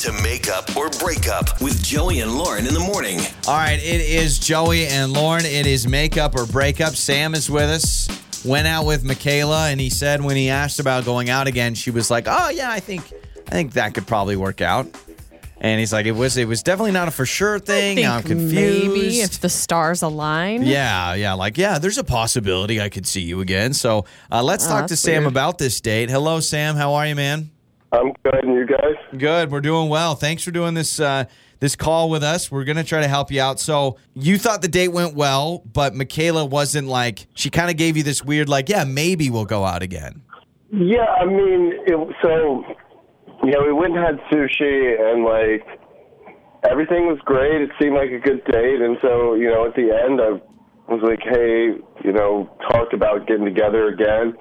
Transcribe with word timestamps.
to 0.00 0.12
Make 0.22 0.48
Up 0.48 0.76
or 0.76 0.88
Break 0.90 1.28
Up 1.28 1.60
with 1.60 1.82
Joey 1.82 2.20
and 2.20 2.32
Lauren 2.32 2.66
in 2.66 2.72
the 2.72 2.80
morning. 2.80 3.18
All 3.46 3.54
right, 3.56 3.78
it 3.78 4.00
is 4.00 4.38
Joey 4.38 4.86
and 4.86 5.12
Lauren. 5.12 5.44
It 5.44 5.66
is 5.66 5.86
make 5.86 6.16
up 6.16 6.34
or 6.36 6.46
break 6.46 6.80
up. 6.80 6.94
Sam 6.96 7.34
is 7.34 7.50
with 7.50 7.68
us. 7.68 8.08
Went 8.44 8.66
out 8.66 8.86
with 8.86 9.04
Mckayla, 9.04 9.70
and 9.70 9.78
he 9.78 9.90
said 9.90 10.22
when 10.22 10.36
he 10.36 10.48
asked 10.48 10.80
about 10.80 11.04
going 11.04 11.28
out 11.28 11.46
again, 11.46 11.74
she 11.74 11.90
was 11.90 12.10
like, 12.10 12.24
"Oh 12.26 12.48
yeah, 12.48 12.70
I 12.70 12.80
think, 12.80 13.12
I 13.46 13.50
think 13.50 13.74
that 13.74 13.92
could 13.92 14.06
probably 14.06 14.36
work 14.36 14.62
out." 14.62 14.86
And 15.60 15.78
he's 15.78 15.92
like, 15.92 16.06
"It 16.06 16.12
was, 16.12 16.38
it 16.38 16.48
was 16.48 16.62
definitely 16.62 16.92
not 16.92 17.08
a 17.08 17.10
for 17.10 17.26
sure 17.26 17.58
thing. 17.58 17.96
think 17.96 18.08
I'm 18.08 18.22
confused." 18.22 18.54
Maybe 18.54 19.20
if 19.20 19.40
the 19.40 19.50
stars 19.50 20.00
align. 20.00 20.62
Yeah, 20.62 21.12
yeah, 21.12 21.34
like 21.34 21.58
yeah, 21.58 21.78
there's 21.78 21.98
a 21.98 22.04
possibility 22.04 22.80
I 22.80 22.88
could 22.88 23.06
see 23.06 23.20
you 23.20 23.42
again. 23.42 23.74
So 23.74 24.06
uh, 24.32 24.42
let's 24.42 24.64
Oh, 24.66 24.70
talk 24.70 24.84
to 24.86 24.88
that's 24.92 25.02
Sam 25.02 25.24
weird. 25.24 25.32
about 25.32 25.58
this 25.58 25.78
date. 25.82 26.08
Hello, 26.08 26.40
Sam. 26.40 26.76
How 26.76 26.94
are 26.94 27.06
you, 27.06 27.14
man? 27.14 27.50
I'm 27.92 28.12
good, 28.22 28.44
and 28.44 28.54
you 28.54 28.66
guys? 28.66 28.94
Good. 29.18 29.50
We're 29.50 29.60
doing 29.60 29.88
well. 29.88 30.14
Thanks 30.14 30.44
for 30.44 30.52
doing 30.52 30.74
this 30.74 31.00
uh, 31.00 31.24
this 31.58 31.74
call 31.74 32.08
with 32.08 32.22
us. 32.22 32.50
We're 32.50 32.64
gonna 32.64 32.84
try 32.84 33.00
to 33.00 33.08
help 33.08 33.32
you 33.32 33.40
out. 33.40 33.58
So 33.58 33.96
you 34.14 34.38
thought 34.38 34.62
the 34.62 34.68
date 34.68 34.88
went 34.88 35.14
well, 35.14 35.62
but 35.72 35.94
Mckayla 35.94 36.48
wasn't 36.48 36.86
like 36.86 37.26
she 37.34 37.50
kind 37.50 37.68
of 37.68 37.76
gave 37.76 37.96
you 37.96 38.02
this 38.02 38.24
weird 38.24 38.48
like, 38.48 38.68
yeah, 38.68 38.84
maybe 38.84 39.28
we'll 39.28 39.44
go 39.44 39.64
out 39.64 39.82
again. 39.82 40.22
Yeah, 40.72 41.06
I 41.20 41.24
mean, 41.24 41.72
it, 41.84 42.16
so 42.22 42.64
yeah, 43.44 43.60
we 43.66 43.72
went 43.72 43.96
and 43.96 44.06
had 44.06 44.20
sushi, 44.30 45.00
and 45.00 45.24
like 45.24 45.66
everything 46.70 47.06
was 47.06 47.18
great. 47.24 47.60
It 47.60 47.70
seemed 47.80 47.96
like 47.96 48.10
a 48.10 48.20
good 48.20 48.44
date, 48.44 48.80
and 48.80 48.96
so 49.02 49.34
you 49.34 49.50
know, 49.50 49.66
at 49.66 49.74
the 49.74 49.90
end, 49.90 50.20
I 50.20 50.38
was 50.92 51.02
like, 51.02 51.20
hey, 51.24 51.74
you 52.04 52.12
know, 52.12 52.48
talked 52.70 52.94
about 52.94 53.26
getting 53.26 53.44
together 53.44 53.88
again, 53.88 54.34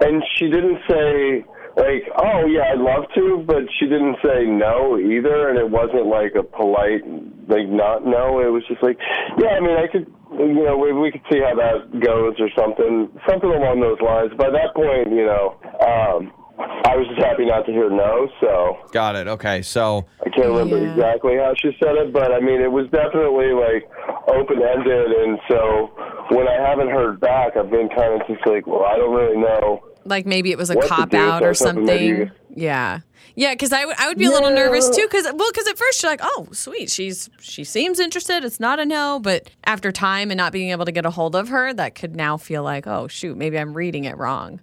and 0.00 0.22
she 0.36 0.46
didn't 0.46 0.78
say. 0.88 1.44
Like, 1.78 2.10
oh 2.18 2.42
yeah, 2.50 2.74
I'd 2.74 2.82
love 2.82 3.06
to, 3.14 3.44
but 3.46 3.62
she 3.78 3.86
didn't 3.86 4.16
say 4.18 4.44
no 4.50 4.98
either, 4.98 5.48
and 5.48 5.56
it 5.58 5.70
wasn't 5.70 6.06
like 6.10 6.34
a 6.34 6.42
polite, 6.42 7.06
like 7.46 7.68
not 7.70 8.02
no. 8.04 8.42
It 8.42 8.50
was 8.50 8.66
just 8.66 8.82
like, 8.82 8.98
yeah, 9.38 9.54
I 9.54 9.60
mean, 9.60 9.78
I 9.78 9.86
could, 9.86 10.10
you 10.34 10.66
know, 10.66 10.76
we, 10.76 10.92
we 10.92 11.12
could 11.12 11.22
see 11.30 11.38
how 11.38 11.54
that 11.54 12.00
goes 12.02 12.34
or 12.42 12.50
something, 12.58 13.06
something 13.30 13.48
along 13.50 13.78
those 13.78 14.00
lines. 14.02 14.34
By 14.34 14.50
that 14.50 14.74
point, 14.74 15.14
you 15.14 15.22
know, 15.22 15.54
um, 15.78 16.34
I 16.58 16.98
was 16.98 17.06
just 17.06 17.22
happy 17.22 17.46
not 17.46 17.62
to 17.66 17.72
hear 17.72 17.88
no, 17.90 18.26
so 18.40 18.82
Got 18.90 19.14
it. 19.14 19.28
Okay. 19.28 19.62
So 19.62 20.06
I 20.26 20.30
can't 20.30 20.48
remember 20.50 20.82
Yeah. 20.82 20.90
exactly 20.98 21.36
how 21.38 21.54
she 21.62 21.70
said 21.78 21.94
it, 21.94 22.12
but 22.12 22.32
I 22.34 22.40
mean, 22.40 22.58
it 22.60 22.72
was 22.72 22.90
definitely 22.90 23.54
like 23.54 23.86
open 24.26 24.58
ended, 24.66 25.14
and 25.14 25.38
so 25.46 25.94
when 26.34 26.48
I 26.50 26.58
haven't 26.58 26.90
heard 26.90 27.20
back, 27.20 27.56
I've 27.56 27.70
been 27.70 27.88
kind 27.94 28.20
of 28.20 28.26
just 28.26 28.42
like, 28.50 28.66
well, 28.66 28.82
I 28.82 28.96
don't 28.98 29.14
really 29.14 29.38
know. 29.38 29.84
Like 30.08 30.26
maybe 30.26 30.50
it 30.50 30.58
was 30.58 30.70
a 30.70 30.74
What 30.74 30.88
cop 30.88 31.14
out 31.14 31.42
or 31.42 31.54
something 31.54 31.86
something. 31.86 32.30
Yeah. 32.54 33.00
Yeah, 33.34 33.52
because 33.52 33.72
I 33.72 33.84
would 33.84 33.96
I 33.98 34.08
would 34.08 34.18
be 34.18 34.24
a 34.24 34.30
little 34.30 34.50
nervous 34.50 34.90
too. 34.90 35.02
Because 35.02 35.24
well, 35.32 35.50
because 35.52 35.68
at 35.68 35.78
first 35.78 36.02
you're 36.02 36.10
like, 36.10 36.20
oh, 36.22 36.48
sweet, 36.50 36.90
she's 36.90 37.30
she 37.40 37.62
seems 37.62 38.00
interested. 38.00 38.44
It's 38.44 38.58
not 38.58 38.80
a 38.80 38.84
no, 38.84 39.20
but 39.20 39.48
after 39.62 39.92
time 39.92 40.32
and 40.32 40.38
not 40.38 40.52
being 40.52 40.70
able 40.70 40.84
to 40.84 40.90
get 40.90 41.06
a 41.06 41.10
hold 41.10 41.36
of 41.36 41.48
her, 41.48 41.72
that 41.74 41.94
could 41.94 42.16
now 42.16 42.36
feel 42.36 42.64
like, 42.64 42.88
oh 42.88 43.06
shoot, 43.06 43.36
maybe 43.36 43.56
I'm 43.56 43.74
reading 43.74 44.04
it 44.04 44.18
wrong. 44.18 44.60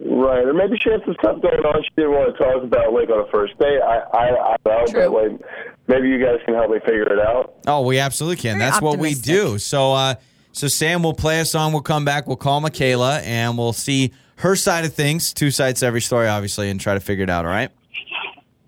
Right, 0.00 0.44
or 0.44 0.52
maybe 0.52 0.78
she 0.78 0.90
had 0.90 1.00
some 1.04 1.14
stuff 1.14 1.40
going 1.42 1.64
on 1.64 1.82
she 1.82 1.90
didn't 1.96 2.12
want 2.12 2.36
to 2.36 2.44
talk 2.44 2.62
about, 2.62 2.92
like 2.92 3.08
on 3.08 3.20
a 3.20 3.30
first 3.30 3.58
date. 3.58 3.80
I, 3.80 3.98
I, 4.12 4.52
I 4.52 4.56
don't 4.64 4.66
know, 4.66 4.86
True. 4.86 5.10
but 5.10 5.30
like 5.30 5.40
maybe 5.86 6.08
you 6.08 6.24
guys 6.24 6.38
can 6.44 6.54
help 6.54 6.70
me 6.70 6.78
figure 6.80 7.12
it 7.12 7.20
out. 7.20 7.54
oh, 7.66 7.82
we 7.82 8.00
absolutely 8.00 8.36
can. 8.36 8.58
Very 8.58 8.70
That's 8.70 8.82
what 8.82 8.98
we 8.98 9.14
do. 9.14 9.58
So 9.58 9.92
uh, 9.92 10.14
so 10.50 10.66
Sam 10.66 11.04
will 11.04 11.14
play 11.14 11.38
a 11.38 11.44
song. 11.44 11.72
We'll 11.72 11.82
come 11.82 12.04
back. 12.04 12.26
We'll 12.26 12.36
call 12.36 12.60
Mckayla 12.60 13.22
and 13.22 13.56
we'll 13.56 13.72
see 13.72 14.12
her 14.38 14.56
side 14.56 14.84
of 14.84 14.94
things. 14.94 15.32
Two 15.32 15.50
sides 15.50 15.80
to 15.80 15.86
every 15.86 16.00
story, 16.00 16.28
obviously, 16.28 16.70
and 16.70 16.80
try 16.80 16.94
to 16.94 17.00
figure 17.00 17.24
it 17.24 17.30
out. 17.30 17.44
All 17.44 17.50
right. 17.50 17.70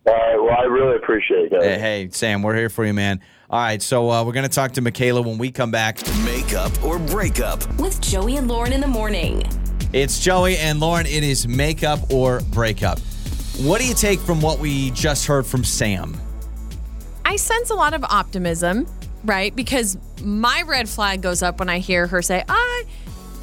All 0.07 0.15
right, 0.15 0.37
well, 0.37 0.57
I 0.59 0.65
really 0.65 0.97
appreciate 0.97 1.53
it. 1.53 1.63
Hey, 1.63 1.79
hey, 1.79 2.09
Sam, 2.11 2.43
we're 2.43 2.57
here 2.57 2.69
for 2.69 2.85
you, 2.85 2.95
man. 2.95 3.21
All 3.49 3.61
right, 3.61 3.83
so 3.83 4.11
uh, 4.11 4.25
we're 4.25 4.33
gonna 4.33 4.49
talk 4.49 4.73
to 4.73 4.83
Mckayla 4.83 5.25
when 5.25 5.39
we 5.39 5.51
come 5.51 5.71
back. 5.71 5.99
Make 6.25 6.55
Up 6.55 6.73
or 6.85 6.99
Break 6.99 7.41
Up. 7.41 7.61
With 7.79 8.01
Joey 8.01 8.37
and 8.37 8.49
Lauren 8.49 8.73
in 8.73 8.81
the 8.81 8.87
morning. 8.87 9.43
It's 9.93 10.21
Joey 10.21 10.57
and 10.57 10.79
Lauren. 10.81 11.07
It 11.07 11.25
is 11.25 11.47
makeup 11.49 12.13
or 12.13 12.41
breakup. 12.53 12.99
What 13.59 13.81
do 13.81 13.87
you 13.87 13.95
take 13.95 14.21
from 14.21 14.41
what 14.41 14.59
we 14.61 14.91
just 14.93 15.27
heard 15.27 15.45
from 15.47 15.65
Sam? 15.65 16.17
I 17.25 17.37
sense 17.37 17.71
a 17.71 17.75
lot 17.75 17.93
of 17.93 18.05
optimism, 18.05 18.87
right? 19.25 19.55
Because 19.55 19.99
my 20.23 20.63
red 20.67 20.89
flag 20.89 21.23
goes 21.23 21.43
up 21.43 21.59
when 21.59 21.69
I 21.69 21.79
hear 21.81 22.07
her 22.07 22.23
say, 22.23 22.45
"Ah, 22.49 22.81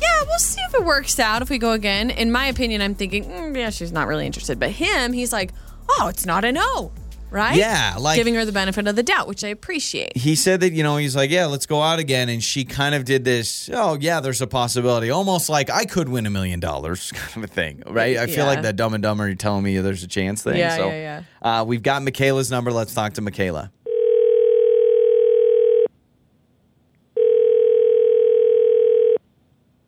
yeah, 0.02 0.24
we'll 0.26 0.40
see 0.40 0.62
if 0.68 0.74
it 0.76 0.84
works 0.86 1.20
out 1.20 1.42
if 1.42 1.50
we 1.50 1.58
go 1.58 1.72
again." 1.72 2.10
In 2.10 2.32
my 2.32 2.48
opinion, 2.48 2.82
I'm 2.82 2.96
thinking, 2.96 3.26
mm, 3.26 3.56
"Yeah, 3.56 3.70
she's 3.70 3.92
not 3.92 4.08
really 4.08 4.26
interested." 4.26 4.60
But 4.60 4.72
him, 4.72 5.14
he's 5.14 5.32
like, 5.34 5.52
"Oh, 5.90 6.08
it's 6.08 6.26
not 6.26 6.46
a 6.46 6.52
no." 6.52 6.92
Right? 7.30 7.58
Yeah, 7.58 7.96
like- 8.00 8.16
giving 8.16 8.36
her 8.36 8.46
the 8.46 8.54
benefit 8.54 8.88
of 8.88 8.96
the 8.96 9.04
doubt, 9.04 9.28
which 9.28 9.44
I 9.44 9.50
appreciate. 9.50 10.16
He 10.16 10.34
said 10.34 10.62
that, 10.62 10.72
you 10.72 10.82
know, 10.82 10.96
he's 10.96 11.14
like, 11.14 11.30
yeah, 11.30 11.46
let's 11.46 11.66
go 11.66 11.82
out 11.82 12.00
again. 12.00 12.30
And 12.30 12.42
she 12.42 12.64
kind 12.64 12.96
of 12.96 13.04
did 13.04 13.26
this, 13.26 13.70
oh, 13.74 13.98
yeah, 14.00 14.22
there's 14.22 14.42
a 14.42 14.48
possibility. 14.48 15.10
Almost 15.10 15.50
like 15.50 15.70
I 15.70 15.84
could 15.84 16.08
win 16.08 16.26
a 16.26 16.30
million 16.30 16.62
dollars 16.62 17.12
kind 17.16 17.44
of 17.44 17.52
a 17.52 17.54
thing, 17.54 17.84
right? 17.86 18.16
I 18.16 18.28
feel 18.28 18.38
Yeah. 18.38 18.44
like 18.46 18.62
that 18.62 18.78
dumb 18.78 18.94
and 18.94 19.04
dumber, 19.04 19.28
you're 19.28 19.36
telling 19.36 19.62
me 19.66 19.78
there's 19.80 20.04
a 20.04 20.08
chance 20.08 20.42
thing. 20.42 20.56
Yeah, 20.56 20.78
so, 20.78 20.88
yeah, 20.88 21.24
Uh, 21.42 21.66
we've 21.68 21.84
got 21.84 22.02
Mckayla's 22.02 22.50
number. 22.50 22.72
Let's 22.72 22.94
talk 22.94 23.12
to 23.16 23.22
Mckayla. 23.22 23.72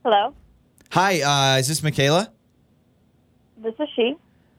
Hello, 0.04 0.34
Hi, 0.92 1.22
uh, 1.22 1.60
is 1.60 1.68
this 1.68 1.82
Mckayla? 1.82 2.30
this 3.58 3.74
is 3.80 3.88
she. 3.96 4.16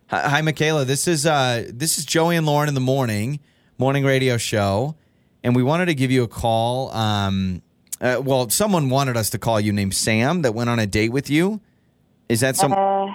Hi, 0.09 0.29
hi, 0.29 0.41
Mckayla. 0.43 0.85
This 0.85 1.09
is 1.09 1.27
uh, 1.27 1.65
this 1.73 1.99
is 1.99 2.05
Joey 2.05 2.37
and 2.37 2.47
Lauren 2.47 2.69
in 2.69 2.75
the 2.75 2.81
morning 2.81 3.41
morning 3.79 4.05
radio 4.05 4.37
show, 4.37 4.95
and 5.43 5.57
we 5.57 5.63
wanted 5.63 5.87
to 5.87 5.95
give 5.95 6.11
you 6.11 6.23
a 6.23 6.29
call. 6.29 6.93
Um, 6.93 7.63
uh, 8.01 8.21
well, 8.25 8.49
someone 8.51 8.91
wanted 8.91 9.17
us 9.17 9.31
to 9.31 9.39
call 9.39 9.59
you 9.61 9.73
named 9.73 9.95
Sam 9.95 10.43
that 10.43 10.55
went 10.55 10.71
on 10.71 10.79
a 10.79 10.87
date 10.87 11.11
with 11.11 11.31
you. 11.31 11.61
Is 12.29 12.41
that 12.41 12.57
some? 12.57 12.73
Uh, 12.73 13.07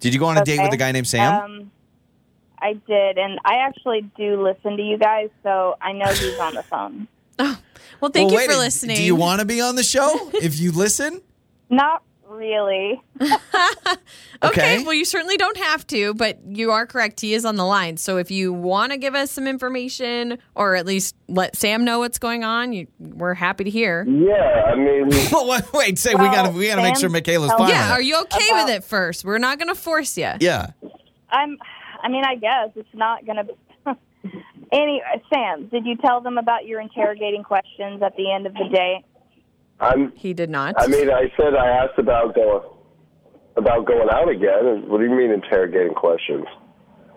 did 0.00 0.14
you 0.14 0.20
go 0.20 0.26
on 0.26 0.38
a 0.38 0.44
date 0.44 0.60
with 0.62 0.72
a 0.72 0.76
guy 0.76 0.92
named 0.92 1.08
Sam? 1.08 1.42
Um, 1.42 1.70
I 2.58 2.74
did, 2.74 3.18
and 3.18 3.38
I 3.44 3.56
actually 3.56 4.02
do 4.16 4.42
listen 4.42 4.76
to 4.76 4.82
you 4.82 4.96
guys, 4.98 5.28
so 5.42 5.76
I 5.82 5.92
know 5.92 6.06
he's 6.06 6.38
on 6.38 6.54
the 6.54 6.62
phone. 6.62 7.08
Oh, 7.38 7.58
well, 8.00 8.10
thank 8.10 8.30
Well, 8.30 8.40
you 8.40 8.48
wait, 8.48 8.50
for 8.50 8.56
listening. 8.56 8.96
Do 8.96 9.02
you 9.02 9.14
want 9.14 9.40
to 9.40 9.46
be 9.46 9.60
on 9.60 9.76
the 9.76 9.82
show 9.82 10.30
if 10.34 10.58
you 10.58 10.72
listen? 10.72 11.20
Not 11.70 12.02
really. 12.28 13.00
Okay. 14.42 14.74
Okay. 14.76 14.84
Well, 14.84 14.92
you 14.92 15.06
certainly 15.06 15.38
don't 15.38 15.56
have 15.56 15.86
to, 15.88 16.12
but 16.12 16.38
you 16.46 16.70
are 16.70 16.86
correct. 16.86 17.22
He 17.22 17.32
is 17.32 17.46
on 17.46 17.56
the 17.56 17.64
line. 17.64 17.96
So 17.96 18.18
if 18.18 18.30
you 18.30 18.52
want 18.52 18.92
to 18.92 18.98
give 18.98 19.14
us 19.14 19.30
some 19.30 19.46
information 19.46 20.36
or 20.54 20.74
at 20.74 20.84
least 20.84 21.16
let 21.26 21.56
Sam 21.56 21.84
know 21.86 22.00
what's 22.00 22.18
going 22.18 22.44
on, 22.44 22.74
you, 22.74 22.86
we're 22.98 23.32
happy 23.32 23.64
to 23.64 23.70
hear. 23.70 24.04
Yeah, 24.06 24.34
I 24.66 24.74
mean, 24.76 25.08
Well, 25.32 25.48
wait, 25.48 25.72
wait, 25.72 25.98
say 25.98 26.14
we 26.14 26.24
gotta 26.26 26.50
we 26.50 26.66
gotta 26.66 26.82
make 26.82 26.98
sure 26.98 27.08
Mckayla's 27.08 27.48
tell 27.48 27.58
fine. 27.58 27.70
Yeah. 27.70 27.92
Are 27.92 28.02
you 28.02 28.20
okay 28.22 28.46
About- 28.50 28.66
with 28.66 28.74
it 28.76 28.84
first? 28.84 29.24
We're 29.24 29.38
not 29.38 29.58
going 29.58 29.68
to 29.68 29.74
force 29.74 30.18
you. 30.18 30.32
Yeah. 30.38 30.66
I'm. 31.30 31.56
I 32.02 32.08
mean, 32.08 32.24
I 32.24 32.34
guess 32.36 32.70
it's 32.76 32.88
not 32.94 33.24
gonna. 33.24 33.44
Be, 33.44 33.52
any 34.72 35.02
Sam, 35.32 35.68
did 35.68 35.86
you 35.86 35.96
tell 35.96 36.20
them 36.20 36.36
about 36.36 36.66
your 36.66 36.80
interrogating 36.82 37.42
questions 37.42 38.02
at 38.02 38.14
the 38.16 38.30
end 38.30 38.46
of 38.46 38.52
the 38.52 38.68
day? 38.70 39.02
I'm. 39.80 40.12
He 40.16 40.32
did 40.34 40.50
not. 40.50 40.74
I 40.78 40.86
mean, 40.86 41.10
I 41.10 41.30
said 41.36 41.54
I 41.54 41.68
asked 41.68 41.98
about 41.98 42.34
going 42.34 42.62
about 43.56 43.86
going 43.86 44.08
out 44.10 44.28
again. 44.28 44.88
What 44.88 44.98
do 44.98 45.04
you 45.04 45.10
mean 45.10 45.30
interrogating 45.30 45.94
questions? 45.94 46.46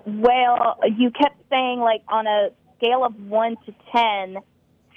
Well, 0.06 0.78
you 0.98 1.12
kept 1.12 1.38
saying 1.50 1.80
like 1.80 2.02
on 2.08 2.28
a 2.28 2.50
scale 2.78 3.06
of 3.06 3.16
one 3.16 3.56
to 3.66 3.74
ten, 3.96 4.38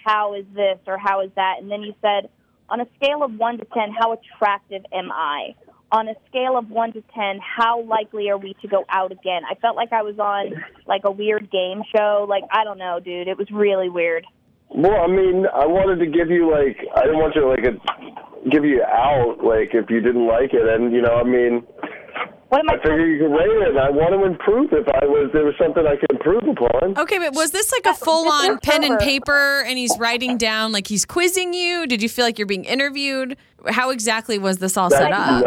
how 0.04 0.34
is 0.34 0.44
this 0.54 0.78
or 0.86 0.98
how 0.98 1.22
is 1.22 1.30
that, 1.36 1.56
and 1.60 1.70
then 1.70 1.82
you 1.82 1.94
said 2.00 2.30
on 2.68 2.80
a 2.80 2.86
scale 2.96 3.22
of 3.22 3.32
one 3.34 3.58
to 3.58 3.64
ten, 3.66 3.92
how 3.92 4.12
attractive 4.12 4.82
am 4.92 5.12
I? 5.12 5.54
On 5.90 6.08
a 6.08 6.14
scale 6.28 6.56
of 6.56 6.70
one 6.70 6.92
to 6.94 7.02
ten, 7.14 7.38
how 7.38 7.82
likely 7.82 8.30
are 8.30 8.38
we 8.38 8.54
to 8.62 8.68
go 8.68 8.84
out 8.88 9.12
again? 9.12 9.42
I 9.48 9.56
felt 9.56 9.76
like 9.76 9.92
I 9.92 10.02
was 10.02 10.18
on 10.18 10.64
like 10.86 11.02
a 11.04 11.10
weird 11.10 11.50
game 11.50 11.82
show. 11.94 12.26
Like 12.28 12.44
I 12.50 12.64
don't 12.64 12.78
know, 12.78 12.98
dude. 12.98 13.28
It 13.28 13.36
was 13.36 13.50
really 13.50 13.88
weird. 13.88 14.26
Well, 14.74 15.02
I 15.02 15.06
mean, 15.06 15.46
I 15.54 15.66
wanted 15.66 15.98
to 16.04 16.06
give 16.10 16.30
you 16.30 16.50
like 16.50 16.76
I 16.96 17.02
didn't 17.02 17.18
want 17.18 17.34
you 17.34 17.42
to 17.42 17.48
like 17.48 17.64
a, 17.64 18.48
give 18.50 18.64
you 18.64 18.82
out 18.82 19.44
like 19.44 19.70
if 19.74 19.90
you 19.90 20.00
didn't 20.00 20.26
like 20.26 20.52
it, 20.54 20.66
and 20.66 20.92
you 20.92 21.02
know, 21.02 21.14
I 21.16 21.24
mean, 21.24 21.62
What 22.48 22.60
am 22.60 22.70
I? 22.70 22.74
I 22.74 22.76
figure 22.78 23.06
you 23.06 23.18
could 23.24 23.34
rate 23.34 23.50
it. 23.50 23.68
and 23.70 23.78
I 23.78 23.90
want 23.90 24.12
to 24.12 24.24
improve 24.24 24.72
if 24.72 24.88
I 24.88 25.04
was 25.04 25.30
there 25.32 25.44
was 25.44 25.54
something 25.60 25.84
I 25.86 25.96
could 25.96 26.10
improve 26.10 26.42
upon. 26.48 26.98
Okay, 26.98 27.18
but 27.18 27.34
was 27.34 27.50
this 27.50 27.70
like 27.72 27.86
a 27.86 27.94
full 27.98 28.28
on 28.28 28.58
pen 28.58 28.82
and 28.84 28.98
paper 28.98 29.62
and 29.66 29.76
he's 29.78 29.96
writing 29.98 30.38
down, 30.38 30.72
like 30.72 30.86
he's 30.86 31.04
quizzing 31.04 31.52
you? 31.54 31.86
Did 31.86 32.02
you 32.02 32.08
feel 32.08 32.24
like 32.24 32.38
you're 32.38 32.46
being 32.46 32.64
interviewed? 32.64 33.36
How 33.68 33.90
exactly 33.90 34.38
was 34.38 34.58
this 34.58 34.76
all 34.76 34.90
set 34.90 35.10
That- 35.10 35.12
up? 35.12 35.44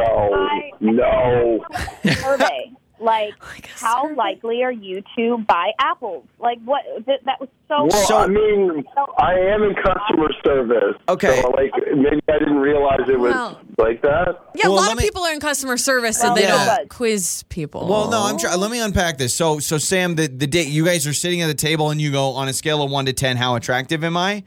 No, 0.82 0.82
no. 0.82 1.66
survey. 2.14 2.72
Like, 3.06 3.34
Oh 3.42 3.86
how 3.86 4.16
likely 4.16 4.64
are 4.64 4.72
you 4.72 5.04
to 5.18 5.38
buy 5.48 5.72
apples? 5.80 6.26
Like, 6.40 6.60
what? 6.66 6.84
Th- 7.06 7.22
that 7.26 7.40
was 7.40 7.50
so. 7.68 7.86
Well, 7.86 8.06
So- 8.08 8.18
I 8.18 8.28
mean, 8.28 8.84
I 9.18 9.34
am 9.34 9.64
in 9.64 9.76
customer 9.76 10.30
service. 10.44 10.96
Okay. 11.08 11.42
So, 11.42 11.50
like, 11.52 11.72
maybe 11.96 12.20
I 12.28 12.40
didn't 12.40 12.58
realize 12.58 13.02
it 13.08 13.20
was 13.20 13.34
Well- 13.34 13.60
like 13.78 14.02
that. 14.02 14.40
Yeah, 14.56 14.68
Well, 14.68 14.76
a 14.76 14.82
lot 14.82 14.92
of 14.92 14.98
me- 14.98 15.04
people 15.04 15.24
are 15.24 15.34
in 15.34 15.40
customer 15.40 15.78
service 15.78 16.24
and 16.24 16.36
they 16.36 16.44
yeah. 16.44 16.78
don't 16.78 16.90
quiz 16.90 17.44
people. 17.50 17.88
Well, 17.88 18.10
no, 18.10 18.24
I'm 18.26 18.38
trying. 18.38 18.60
Let 18.60 18.72
me 18.72 18.80
unpack 18.82 19.18
this. 19.18 19.34
So, 19.36 19.60
so 19.60 19.78
Sam, 19.78 20.16
the 20.16 20.28
the 20.28 20.48
date 20.48 20.68
you 20.68 20.84
guys 20.86 21.06
are 21.08 21.14
sitting 21.14 21.42
at 21.42 21.48
the 21.48 21.54
table 21.54 21.92
and 21.92 22.02
you 22.02 22.12
go 22.12 22.30
on 22.32 22.48
a 22.48 22.54
scale 22.54 22.82
of 22.84 22.90
one 22.92 23.06
to 23.06 23.14
ten, 23.14 23.38
how 23.38 23.56
attractive 23.56 24.04
am 24.04 24.18
I? 24.18 24.44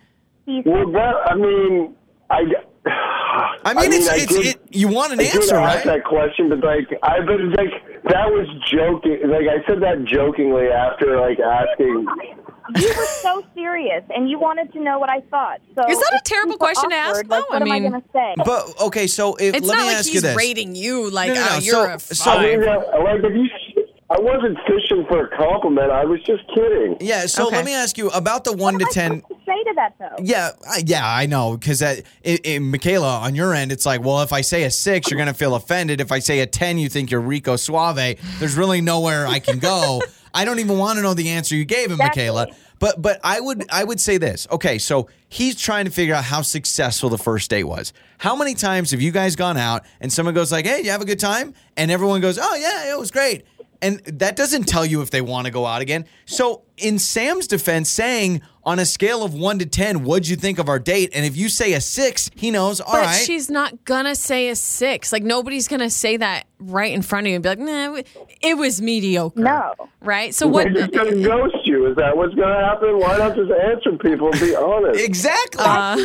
Well, 0.46 0.90
that, 0.92 1.14
I 1.26 1.34
mean, 1.36 1.94
I. 2.30 2.42
I 3.64 3.74
mean, 3.74 3.92
it's 3.92 4.08
I 4.08 4.16
it's 4.16 4.26
did- 4.34 4.46
it, 4.46 4.60
you 4.70 4.88
want 4.88 5.12
an 5.12 5.20
I 5.20 5.24
did 5.24 5.36
answer, 5.36 5.56
ask 5.56 5.76
right? 5.76 5.84
that 5.84 6.04
question, 6.04 6.48
but 6.48 6.60
like, 6.64 6.88
I 7.02 7.20
but 7.20 7.40
it's 7.40 7.56
like 7.56 7.70
that 8.04 8.30
was 8.30 8.46
joking. 8.70 9.18
Like 9.28 9.46
I 9.48 9.66
said 9.66 9.80
that 9.82 10.04
jokingly 10.04 10.68
after 10.68 11.20
like 11.20 11.38
asking. 11.40 12.06
you 12.76 12.88
were 12.96 13.06
so 13.22 13.42
serious, 13.54 14.04
and 14.14 14.28
you 14.28 14.38
wanted 14.38 14.72
to 14.74 14.80
know 14.80 14.98
what 14.98 15.08
I 15.10 15.20
thought. 15.30 15.60
So 15.74 15.88
Is 15.88 15.98
that 15.98 16.12
a 16.14 16.20
terrible 16.24 16.52
super 16.54 16.58
question 16.66 16.90
to 16.90 16.96
ask, 16.96 17.10
awkward. 17.24 17.28
Like, 17.30 17.40
though? 17.48 17.54
what 17.54 17.62
I 17.62 17.66
am 17.66 17.72
I 17.72 17.80
mean- 17.80 17.90
going 17.90 18.02
to 18.02 18.08
say? 18.12 18.34
But 18.44 18.80
okay, 18.88 19.06
so 19.06 19.34
if, 19.36 19.54
it's 19.54 19.66
let 19.66 19.76
not 19.76 19.82
me 19.82 19.88
like 19.88 19.96
ask 19.96 20.06
he's 20.06 20.14
you 20.16 20.20
this. 20.20 20.36
rating 20.36 20.74
you 20.74 21.10
like, 21.10 21.28
No, 21.28 21.34
no, 21.36 21.40
oh, 21.46 21.52
no. 21.54 21.58
you're 21.60 21.98
So- 21.98 22.12
a 22.12 22.14
so- 22.14 22.30
I 22.32 22.42
mean, 22.56 22.68
uh, 22.68 22.74
like 23.04 23.20
if 23.24 23.34
you, 23.34 23.84
I 24.10 24.18
wasn't 24.20 24.56
fishing 24.66 25.04
for 25.08 25.26
a 25.26 25.36
compliment. 25.36 25.90
I 25.90 26.04
was 26.04 26.20
just 26.24 26.42
kidding. 26.54 26.96
Yeah. 27.00 27.26
So 27.26 27.46
Okay. 27.46 27.56
let 27.56 27.64
me 27.66 27.74
ask 27.74 27.96
you 27.98 28.08
about 28.10 28.44
the 28.44 28.52
one 28.54 28.78
to 28.78 28.86
ten. 28.90 29.22
Say 29.48 29.64
to 29.64 29.72
that 29.76 29.94
though? 29.98 30.16
Yeah, 30.22 30.50
I, 30.68 30.82
yeah, 30.84 31.06
I 31.06 31.24
know 31.26 31.56
because 31.56 31.78
that, 31.78 31.98
it, 32.22 32.40
it, 32.44 32.60
Mckayla, 32.60 33.22
on 33.22 33.34
your 33.34 33.54
end, 33.54 33.72
it's 33.72 33.86
like, 33.86 34.02
well, 34.02 34.20
if 34.20 34.32
I 34.32 34.42
say 34.42 34.64
a 34.64 34.70
six, 34.70 35.10
you're 35.10 35.16
gonna 35.18 35.32
feel 35.32 35.54
offended. 35.54 36.00
If 36.02 36.12
I 36.12 36.18
say 36.18 36.40
a 36.40 36.46
ten, 36.46 36.76
you 36.76 36.88
think 36.90 37.10
you're 37.10 37.20
Rico 37.22 37.56
Suave. 37.56 38.18
There's 38.38 38.56
really 38.56 38.82
nowhere 38.82 39.26
I 39.26 39.38
can 39.38 39.58
go. 39.58 40.02
I 40.34 40.44
don't 40.44 40.58
even 40.58 40.76
want 40.76 40.98
to 40.98 41.02
know 41.02 41.14
the 41.14 41.30
answer 41.30 41.56
you 41.56 41.64
gave 41.64 41.86
him, 41.90 41.92
Exactly. 42.00 42.24
Mckayla. 42.24 42.54
But 42.78 43.00
but 43.00 43.20
I 43.24 43.40
would 43.40 43.64
I 43.70 43.82
would 43.82 43.98
say 44.00 44.18
this. 44.18 44.46
Okay, 44.50 44.78
so 44.78 45.08
he's 45.28 45.56
trying 45.56 45.86
to 45.86 45.90
figure 45.90 46.14
out 46.14 46.24
how 46.24 46.42
successful 46.42 47.08
the 47.08 47.18
first 47.18 47.50
date 47.50 47.64
was. 47.64 47.92
How 48.18 48.36
many 48.36 48.54
times 48.54 48.90
have 48.90 49.00
you 49.00 49.10
guys 49.12 49.34
gone 49.34 49.56
out 49.56 49.84
and 50.00 50.12
someone 50.12 50.34
goes 50.34 50.52
like, 50.52 50.66
"Hey, 50.66 50.82
you 50.82 50.90
have 50.90 51.00
a 51.00 51.06
good 51.06 51.18
time?" 51.18 51.54
and 51.76 51.90
everyone 51.90 52.20
goes, 52.20 52.38
"Oh 52.40 52.54
yeah, 52.54 52.92
it 52.92 52.98
was 52.98 53.10
great." 53.10 53.44
And 53.80 54.00
that 54.06 54.34
doesn't 54.34 54.64
tell 54.64 54.84
you 54.84 55.02
if 55.02 55.10
they 55.10 55.20
want 55.20 55.46
to 55.46 55.52
go 55.52 55.64
out 55.64 55.82
again. 55.82 56.04
So, 56.26 56.62
in 56.76 56.98
Sam's 56.98 57.46
defense, 57.46 57.88
saying 57.88 58.42
on 58.64 58.78
a 58.80 58.84
scale 58.84 59.22
of 59.24 59.34
one 59.34 59.58
to 59.60 59.66
10, 59.66 60.02
what'd 60.04 60.28
you 60.28 60.34
think 60.36 60.58
of 60.58 60.68
our 60.68 60.78
date? 60.80 61.10
And 61.14 61.24
if 61.24 61.36
you 61.36 61.48
say 61.48 61.72
a 61.74 61.80
six, 61.80 62.28
he 62.34 62.50
knows, 62.50 62.80
all 62.80 62.92
But 62.92 63.06
right. 63.06 63.24
she's 63.24 63.48
not 63.48 63.84
gonna 63.84 64.14
say 64.16 64.48
a 64.48 64.56
six. 64.56 65.12
Like 65.12 65.22
nobody's 65.22 65.68
gonna 65.68 65.90
say 65.90 66.16
that 66.16 66.46
right 66.58 66.92
in 66.92 67.02
front 67.02 67.26
of 67.26 67.30
you 67.30 67.36
and 67.36 67.42
be 67.42 67.48
like, 67.50 67.58
"Nah, 67.60 68.00
it 68.40 68.56
was 68.56 68.82
mediocre." 68.82 69.38
No. 69.40 69.72
right? 70.02 70.34
So 70.34 70.46
what? 70.48 70.64
They're 70.64 70.86
just 70.86 70.92
gonna 70.92 71.22
ghost 71.22 71.56
you. 71.64 71.86
Is 71.90 71.96
that 71.96 72.16
what's 72.16 72.34
gonna 72.34 72.64
happen? 72.64 72.98
Why 72.98 73.16
not 73.16 73.36
just 73.36 73.50
answer 73.50 73.92
people 73.98 74.30
and 74.32 74.40
be 74.40 74.54
honest? 74.56 75.00
exactly. 75.04 75.64
Uh, 75.64 76.04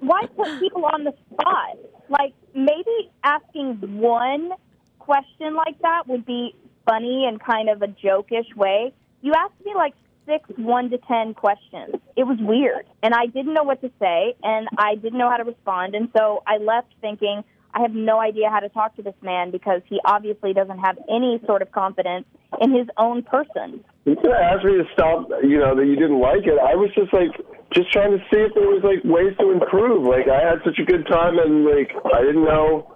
Why 0.00 0.26
put 0.36 0.58
people 0.60 0.84
on 0.86 1.04
the 1.04 1.12
spot? 1.32 1.78
Like 2.08 2.32
maybe 2.54 3.10
asking 3.24 3.76
one 4.00 4.50
question 4.98 5.54
like 5.54 5.80
that 5.82 6.06
would 6.08 6.26
be 6.26 6.54
funny 6.90 7.26
and 7.26 7.40
kind 7.40 7.68
of 7.68 7.82
a 7.82 7.86
jokish 7.86 8.54
way. 8.56 8.92
You 9.22 9.32
asked 9.34 9.64
me 9.64 9.72
like 9.74 9.94
six 10.26 10.48
one 10.56 10.90
to 10.90 10.98
ten 10.98 11.34
questions. 11.34 11.94
It 12.16 12.24
was 12.24 12.38
weird, 12.40 12.86
and 13.02 13.14
I 13.14 13.26
didn't 13.26 13.54
know 13.54 13.62
what 13.62 13.80
to 13.82 13.90
say, 14.00 14.34
and 14.42 14.68
I 14.78 14.94
didn't 14.96 15.18
know 15.18 15.30
how 15.30 15.36
to 15.36 15.44
respond, 15.44 15.94
and 15.94 16.08
so 16.16 16.42
I 16.46 16.56
left 16.58 16.92
thinking. 17.00 17.44
I 17.72 17.82
have 17.82 17.94
no 17.94 18.18
idea 18.18 18.50
how 18.50 18.58
to 18.58 18.68
talk 18.68 18.96
to 18.96 19.02
this 19.02 19.14
man 19.22 19.52
because 19.52 19.80
he 19.86 20.00
obviously 20.04 20.52
doesn't 20.52 20.80
have 20.80 20.98
any 21.08 21.40
sort 21.46 21.62
of 21.62 21.70
confidence 21.70 22.26
in 22.60 22.74
his 22.74 22.88
own 22.98 23.22
person. 23.22 23.84
You 24.04 24.16
could 24.16 24.32
have 24.32 24.58
asked 24.58 24.64
me 24.64 24.72
to 24.72 24.84
stop. 24.92 25.28
You 25.44 25.58
know 25.62 25.76
that 25.76 25.86
you 25.86 25.94
didn't 25.94 26.18
like 26.18 26.42
it. 26.50 26.58
I 26.58 26.74
was 26.74 26.90
just 26.98 27.14
like, 27.14 27.30
just 27.72 27.92
trying 27.92 28.10
to 28.10 28.18
see 28.26 28.42
if 28.42 28.50
there 28.58 28.66
was 28.66 28.82
like 28.82 29.06
ways 29.06 29.38
to 29.38 29.52
improve. 29.52 30.02
Like 30.02 30.26
I 30.26 30.42
had 30.42 30.58
such 30.64 30.82
a 30.82 30.84
good 30.84 31.06
time, 31.06 31.38
and 31.38 31.64
like 31.64 31.94
I 32.10 32.26
didn't 32.26 32.42
know. 32.42 32.90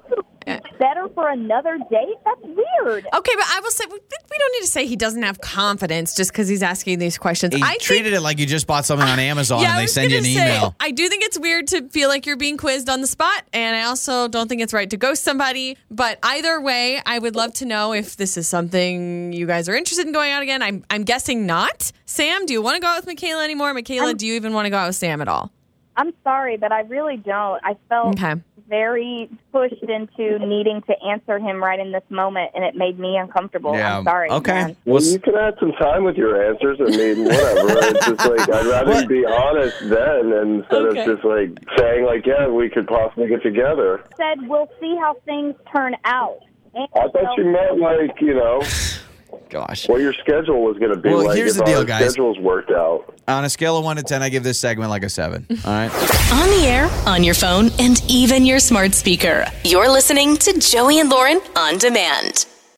Uh, 0.46 0.58
better 0.78 1.08
for 1.14 1.28
another 1.30 1.78
date? 1.90 2.16
That's 2.24 2.40
weird. 2.42 3.06
okay, 3.14 3.32
but 3.36 3.44
I 3.48 3.60
will 3.62 3.70
say 3.70 3.84
we, 3.86 3.94
we 3.98 4.38
don't 4.38 4.52
need 4.52 4.60
to 4.62 4.66
say 4.66 4.86
he 4.86 4.96
doesn't 4.96 5.22
have 5.22 5.40
confidence 5.40 6.14
just 6.14 6.32
because 6.32 6.48
he's 6.48 6.62
asking 6.62 6.98
these 6.98 7.18
questions. 7.18 7.54
he 7.54 7.62
I 7.62 7.70
think 7.70 7.82
treated 7.82 8.12
it 8.12 8.20
like 8.20 8.38
you 8.38 8.46
just 8.46 8.66
bought 8.66 8.84
something 8.84 9.08
on 9.08 9.18
Amazon 9.30 9.62
Yeah, 9.62 9.70
and 9.70 9.78
they 9.80 9.86
send 9.86 10.10
you 10.10 10.18
an 10.18 10.24
say, 10.24 10.32
email. 10.32 10.74
I 10.80 10.90
do 10.90 11.08
think 11.08 11.24
it's 11.24 11.38
weird 11.38 11.66
to 11.68 11.88
feel 11.88 12.08
like 12.08 12.26
you're 12.26 12.36
being 12.36 12.56
quizzed 12.56 12.88
on 12.88 13.00
the 13.00 13.06
spot, 13.06 13.44
and 13.52 13.74
I 13.76 13.82
also 13.84 14.28
don't 14.28 14.48
think 14.48 14.60
it's 14.60 14.72
right 14.72 14.88
to 14.90 14.96
ghost 14.96 15.22
somebody. 15.24 15.76
But 15.90 16.18
either 16.22 16.60
way, 16.60 17.00
I 17.06 17.18
would 17.18 17.36
love 17.36 17.54
to 17.54 17.64
know 17.64 17.92
if 17.92 18.16
this 18.16 18.36
is 18.36 18.48
something 18.48 19.32
you 19.32 19.46
guys 19.46 19.68
are 19.68 19.74
interested 19.74 20.06
in 20.06 20.12
going 20.12 20.32
out 20.32 20.42
again. 20.42 20.62
I'm 20.62 20.84
I'm 20.90 21.04
guessing 21.04 21.46
not. 21.46 21.92
Sam, 22.06 22.46
do 22.46 22.52
you 22.52 22.62
want 22.62 22.76
to 22.76 22.80
go 22.80 22.88
out 22.88 23.04
with 23.04 23.16
Mckayla 23.16 23.42
anymore? 23.44 23.72
Mckayla, 23.74 24.16
do 24.16 24.26
you 24.26 24.34
even 24.34 24.52
want 24.52 24.66
to 24.66 24.70
go 24.70 24.76
out 24.76 24.88
with 24.88 24.96
Sam 24.96 25.20
at 25.20 25.28
all? 25.28 25.50
I'm 25.96 26.12
sorry, 26.24 26.56
but 26.56 26.72
I 26.72 26.80
really 26.80 27.16
don't. 27.16 27.60
I 27.64 27.76
felt 27.88 28.14
Okay. 28.20 28.34
Very 28.68 29.28
pushed 29.52 29.82
into 29.82 30.38
needing 30.38 30.82
to 30.82 30.94
answer 31.06 31.38
him 31.38 31.62
right 31.62 31.78
in 31.78 31.92
this 31.92 32.02
moment, 32.10 32.50
and 32.54 32.64
it 32.64 32.74
made 32.74 32.98
me 32.98 33.16
uncomfortable. 33.16 33.74
Yeah. 33.74 33.98
I'm 33.98 34.04
sorry. 34.04 34.30
Okay. 34.30 34.52
man. 34.52 34.76
Well, 34.84 34.94
Well, 34.96 35.02
you 35.04 35.18
can 35.18 35.34
add 35.36 35.54
some 35.60 35.72
time 35.72 36.04
with 36.04 36.16
your 36.16 36.42
answers. 36.50 36.78
I 36.80 36.84
mean, 36.96 37.24
whatever. 37.24 37.78
it's 37.88 38.06
just 38.06 38.26
like 38.28 38.48
I'd 38.48 38.66
rather 38.66 38.90
What? 38.94 39.08
be 39.08 39.24
honest 39.26 39.76
then 39.88 40.32
instead 40.32 40.82
Okay. 40.86 41.00
of 41.00 41.06
just 41.06 41.24
like 41.24 41.50
saying 41.78 42.04
like, 42.04 42.26
yeah, 42.26 42.48
we 42.48 42.68
could 42.70 42.86
possibly 42.86 43.28
get 43.28 43.42
together. 43.42 44.02
Said 44.16 44.48
we'll 44.48 44.68
see 44.80 44.96
how 45.00 45.14
things 45.24 45.54
turn 45.72 45.94
out. 46.04 46.38
And 46.74 46.88
I 46.96 47.08
thought 47.08 47.36
you 47.38 47.44
meant 47.44 47.78
like 47.80 48.20
you 48.20 48.34
know 48.34 48.60
Gosh. 49.54 49.88
what 49.88 50.00
your 50.00 50.12
schedule 50.14 50.64
was 50.64 50.76
going 50.78 50.90
to 50.90 50.96
be 50.98 51.10
Well, 51.10 51.26
like 51.26 51.36
here's 51.36 51.52
if 51.52 51.58
the 51.58 51.64
deal, 51.64 51.78
our 51.78 51.84
guys. 51.84 52.00
schedules 52.10 52.38
worked 52.40 52.72
out. 52.72 53.14
On 53.28 53.44
a 53.44 53.48
scale 53.48 53.78
of 53.78 53.84
one 53.84 53.94
to 53.96 54.02
10, 54.02 54.20
I 54.20 54.28
give 54.28 54.42
this 54.42 54.58
segment 54.58 54.90
like 54.90 55.04
a 55.04 55.08
seven. 55.08 55.46
All 55.64 55.72
right. 55.72 55.90
On 56.32 56.48
the 56.50 56.66
air, 56.66 56.90
on 57.06 57.22
your 57.22 57.34
phone, 57.34 57.70
and 57.78 58.02
even 58.08 58.44
your 58.44 58.58
smart 58.58 58.92
speaker. 58.94 59.46
You're 59.62 59.88
listening 59.88 60.36
to 60.38 60.58
Joey 60.58 60.98
and 60.98 61.08
Lauren 61.08 61.40
on 61.54 61.78
demand. 61.78 62.46